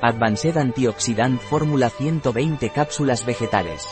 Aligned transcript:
Advanced 0.00 0.56
Antioxidant 0.56 1.40
Fórmula 1.40 1.90
120 1.90 2.70
cápsulas 2.70 3.26
vegetales. 3.26 3.84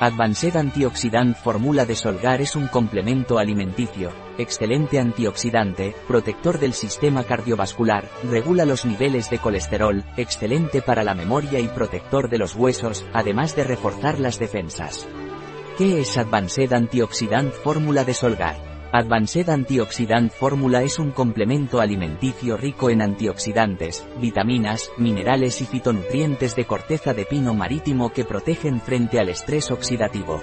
Advanced 0.00 0.56
Antioxidant 0.56 1.36
Fórmula 1.36 1.86
de 1.86 1.94
Solgar 1.94 2.40
es 2.40 2.56
un 2.56 2.66
complemento 2.66 3.38
alimenticio, 3.38 4.10
excelente 4.36 4.98
antioxidante, 4.98 5.94
protector 6.08 6.58
del 6.58 6.72
sistema 6.72 7.22
cardiovascular, 7.22 8.08
regula 8.28 8.64
los 8.64 8.84
niveles 8.84 9.30
de 9.30 9.38
colesterol, 9.38 10.02
excelente 10.16 10.82
para 10.82 11.04
la 11.04 11.14
memoria 11.14 11.60
y 11.60 11.68
protector 11.68 12.28
de 12.28 12.38
los 12.38 12.56
huesos, 12.56 13.06
además 13.12 13.54
de 13.54 13.62
reforzar 13.62 14.18
las 14.18 14.40
defensas. 14.40 15.06
¿Qué 15.78 16.00
es 16.00 16.18
Advanced 16.18 16.72
Antioxidant 16.72 17.52
Fórmula 17.52 18.02
de 18.02 18.12
Solgar? 18.12 18.75
Advanced 18.98 19.50
Antioxidant 19.50 20.32
Fórmula 20.32 20.82
es 20.82 20.98
un 20.98 21.10
complemento 21.10 21.82
alimenticio 21.82 22.56
rico 22.56 22.88
en 22.88 23.02
antioxidantes, 23.02 24.08
vitaminas, 24.22 24.90
minerales 24.96 25.60
y 25.60 25.66
fitonutrientes 25.66 26.56
de 26.56 26.64
corteza 26.64 27.12
de 27.12 27.26
pino 27.26 27.52
marítimo 27.52 28.10
que 28.10 28.24
protegen 28.24 28.80
frente 28.80 29.20
al 29.20 29.28
estrés 29.28 29.70
oxidativo. 29.70 30.42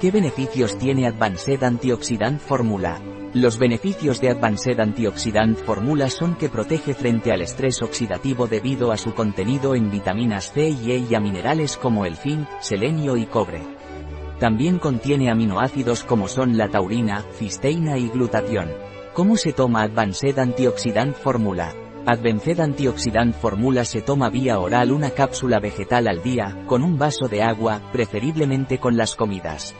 ¿Qué 0.00 0.12
beneficios 0.12 0.78
tiene 0.78 1.08
Advanced 1.08 1.60
Antioxidant 1.64 2.40
Fórmula? 2.40 3.00
Los 3.34 3.58
beneficios 3.58 4.20
de 4.20 4.30
Advanced 4.30 4.78
Antioxidant 4.78 5.58
Fórmula 5.58 6.08
son 6.08 6.36
que 6.36 6.48
protege 6.48 6.94
frente 6.94 7.32
al 7.32 7.42
estrés 7.42 7.82
oxidativo 7.82 8.46
debido 8.46 8.92
a 8.92 8.96
su 8.96 9.12
contenido 9.12 9.74
en 9.74 9.90
vitaminas 9.90 10.52
C 10.52 10.68
y 10.68 10.92
E 10.92 10.98
y 10.98 11.16
a 11.16 11.20
minerales 11.20 11.76
como 11.76 12.06
el 12.06 12.16
zinc, 12.16 12.46
selenio 12.60 13.16
y 13.16 13.26
cobre. 13.26 13.81
También 14.42 14.80
contiene 14.80 15.30
aminoácidos 15.30 16.02
como 16.02 16.26
son 16.26 16.58
la 16.58 16.66
taurina, 16.66 17.24
cisteína 17.34 17.96
y 17.96 18.08
glutatión. 18.08 18.72
¿Cómo 19.14 19.36
se 19.36 19.52
toma 19.52 19.82
Advanced 19.82 20.36
Antioxidant 20.36 21.14
Fórmula? 21.14 21.72
Advanced 22.06 22.58
Antioxidant 22.58 23.36
Fórmula 23.36 23.84
se 23.84 24.02
toma 24.02 24.30
vía 24.30 24.58
oral 24.58 24.90
una 24.90 25.10
cápsula 25.10 25.60
vegetal 25.60 26.08
al 26.08 26.24
día, 26.24 26.64
con 26.66 26.82
un 26.82 26.98
vaso 26.98 27.28
de 27.28 27.40
agua, 27.44 27.82
preferiblemente 27.92 28.78
con 28.78 28.96
las 28.96 29.14
comidas. 29.14 29.76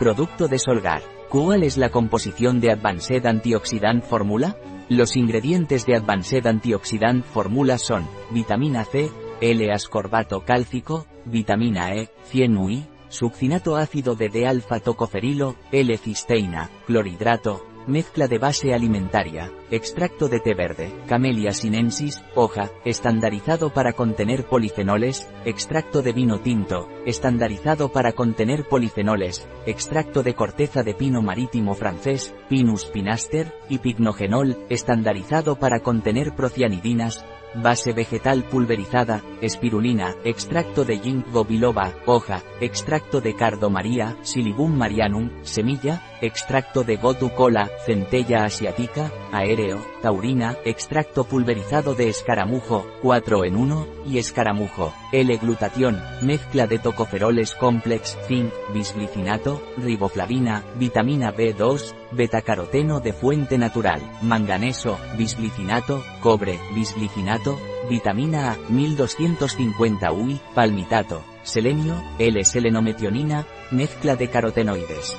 Producto 0.00 0.48
de 0.48 0.58
Solgar. 0.58 1.02
¿Cuál 1.28 1.62
es 1.62 1.76
la 1.76 1.90
composición 1.90 2.60
de 2.60 2.72
Advanced 2.72 3.24
Antioxidant 3.24 4.02
Fórmula? 4.02 4.56
Los 4.88 5.14
ingredientes 5.14 5.86
de 5.86 5.94
Advanced 5.94 6.48
Antioxidant 6.48 7.24
Fórmula 7.24 7.78
son, 7.78 8.08
vitamina 8.32 8.84
C, 8.84 9.08
L-ascorbato 9.40 10.40
cálcico, 10.40 11.06
vitamina 11.26 11.94
E, 11.94 12.10
100 12.24 12.56
UI, 12.56 12.86
succinato 13.14 13.76
ácido 13.76 14.16
de 14.16 14.28
D-alfa 14.28 14.80
tocoferilo, 14.80 15.56
L-cisteína, 15.70 16.68
clorhidrato, 16.86 17.64
mezcla 17.86 18.28
de 18.28 18.38
base 18.38 18.74
alimentaria, 18.74 19.50
extracto 19.70 20.28
de 20.28 20.40
té 20.40 20.54
verde, 20.54 20.92
Camellia 21.06 21.52
sinensis, 21.52 22.22
hoja, 22.34 22.70
estandarizado 22.84 23.72
para 23.72 23.92
contener 23.92 24.44
polifenoles, 24.44 25.28
extracto 25.44 26.02
de 26.02 26.12
vino 26.12 26.40
tinto, 26.40 26.88
estandarizado 27.06 27.90
para 27.90 28.12
contener 28.12 28.68
polifenoles, 28.68 29.46
extracto 29.66 30.22
de 30.22 30.34
corteza 30.34 30.82
de 30.82 30.94
pino 30.94 31.22
marítimo 31.22 31.74
francés, 31.74 32.34
Pinus 32.48 32.86
pinaster, 32.86 33.52
y 33.68 33.78
pignogenol, 33.78 34.58
estandarizado 34.68 35.56
para 35.56 35.80
contener 35.80 36.34
procianidinas, 36.34 37.24
base 37.54 37.92
vegetal 37.92 38.44
pulverizada, 38.44 39.22
espirulina, 39.40 40.14
extracto 40.24 40.84
de 40.84 40.98
ginkgo 40.98 41.44
biloba, 41.44 41.94
hoja, 42.06 42.42
extracto 42.60 43.20
de 43.20 43.34
cardo 43.34 43.70
maría, 43.70 44.16
silibum 44.22 44.76
marianum, 44.76 45.30
semilla, 45.42 46.02
extracto 46.20 46.84
de 46.84 46.96
gotu 46.96 47.30
cola, 47.34 47.70
centella 47.84 48.44
asiática, 48.44 49.10
aéreo, 49.32 49.84
taurina, 50.02 50.56
extracto 50.64 51.24
pulverizado 51.24 51.94
de 51.94 52.08
escaramujo, 52.08 52.86
4 53.02 53.44
en 53.44 53.56
1, 53.56 53.86
y 54.06 54.18
escaramujo, 54.18 54.92
L-glutatión, 55.12 56.00
mezcla 56.22 56.66
de 56.66 56.78
tocoferoles 56.78 57.54
complex, 57.54 58.16
zinc, 58.26 58.52
bisglicinato, 58.72 59.62
riboflavina, 59.76 60.62
vitamina 60.76 61.32
B2, 61.32 61.94
betacaroteno 62.12 63.00
de 63.00 63.12
fuente 63.12 63.58
natural, 63.58 64.00
manganeso, 64.22 64.98
bisglicinato, 65.16 66.02
cobre, 66.20 66.58
bisglicinato, 66.74 67.58
vitamina 67.88 68.52
A, 68.52 68.56
1250 68.68 70.12
UI, 70.12 70.40
palmitato, 70.54 71.22
selenio, 71.42 72.02
L-selenometionina, 72.18 73.46
mezcla 73.70 74.16
de 74.16 74.28
carotenoides. 74.28 75.16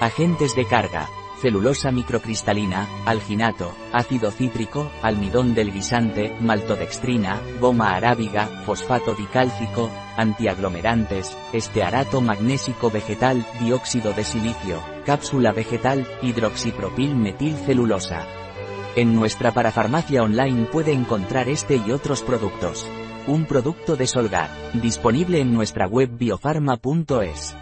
Agentes 0.00 0.54
de 0.54 0.64
carga, 0.64 1.08
celulosa 1.42 1.90
microcristalina, 1.90 2.86
alginato, 3.04 3.72
ácido 3.92 4.30
cítrico, 4.30 4.92
almidón 5.02 5.54
del 5.54 5.72
guisante, 5.72 6.36
maltodextrina, 6.40 7.40
goma 7.60 7.96
arábiga, 7.96 8.46
fosfato 8.64 9.14
dicálcico, 9.14 9.90
antiaglomerantes, 10.16 11.36
estearato 11.52 12.20
magnésico 12.20 12.92
vegetal, 12.92 13.44
dióxido 13.58 14.12
de 14.12 14.22
silicio, 14.22 14.80
cápsula 15.04 15.50
vegetal, 15.50 16.06
hidroxipropil 16.22 17.16
metilcelulosa. 17.16 18.24
En 18.94 19.16
nuestra 19.16 19.52
parafarmacia 19.52 20.22
online 20.22 20.66
puede 20.66 20.92
encontrar 20.92 21.48
este 21.48 21.82
y 21.84 21.90
otros 21.90 22.22
productos. 22.22 22.86
Un 23.26 23.46
producto 23.46 23.96
de 23.96 24.06
Solgar, 24.06 24.48
disponible 24.74 25.40
en 25.40 25.52
nuestra 25.52 25.88
web 25.88 26.08
biofarma.es. 26.16 27.56